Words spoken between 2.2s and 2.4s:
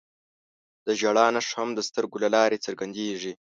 له